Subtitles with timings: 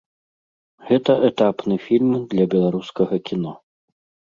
[0.87, 3.57] Гэта этапны фільм для беларускага кіно.